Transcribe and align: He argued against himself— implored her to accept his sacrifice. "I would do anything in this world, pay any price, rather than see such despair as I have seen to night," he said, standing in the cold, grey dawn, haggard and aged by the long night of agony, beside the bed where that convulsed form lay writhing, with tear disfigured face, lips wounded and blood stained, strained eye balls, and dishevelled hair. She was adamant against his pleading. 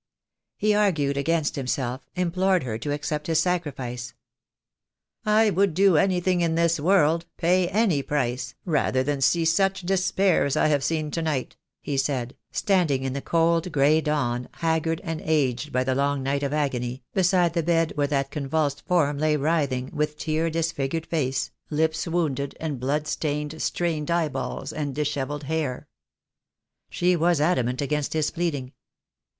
He 0.57 0.73
argued 0.73 1.15
against 1.15 1.55
himself— 1.55 2.09
implored 2.25 2.63
her 2.63 2.79
to 2.79 2.91
accept 2.91 3.27
his 3.27 3.39
sacrifice. 3.39 4.15
"I 5.27 5.51
would 5.51 5.75
do 5.75 5.95
anything 5.95 6.41
in 6.41 6.55
this 6.55 6.79
world, 6.79 7.27
pay 7.37 7.67
any 7.69 8.01
price, 8.01 8.55
rather 8.65 9.03
than 9.03 9.21
see 9.21 9.45
such 9.45 9.81
despair 9.83 10.43
as 10.45 10.57
I 10.57 10.69
have 10.69 10.83
seen 10.83 11.11
to 11.11 11.21
night," 11.21 11.55
he 11.83 11.97
said, 11.97 12.35
standing 12.51 13.03
in 13.03 13.13
the 13.13 13.21
cold, 13.21 13.71
grey 13.71 14.01
dawn, 14.01 14.49
haggard 14.53 15.01
and 15.03 15.21
aged 15.23 15.71
by 15.71 15.83
the 15.83 15.93
long 15.93 16.23
night 16.23 16.41
of 16.41 16.51
agony, 16.51 17.03
beside 17.13 17.53
the 17.53 17.61
bed 17.61 17.91
where 17.93 18.07
that 18.07 18.31
convulsed 18.31 18.83
form 18.87 19.19
lay 19.19 19.35
writhing, 19.35 19.91
with 19.93 20.17
tear 20.17 20.49
disfigured 20.49 21.05
face, 21.05 21.51
lips 21.69 22.07
wounded 22.07 22.57
and 22.59 22.79
blood 22.79 23.05
stained, 23.05 23.61
strained 23.61 24.09
eye 24.09 24.29
balls, 24.29 24.73
and 24.73 24.95
dishevelled 24.95 25.43
hair. 25.43 25.87
She 26.89 27.15
was 27.15 27.39
adamant 27.39 27.83
against 27.83 28.13
his 28.13 28.31
pleading. 28.31 28.73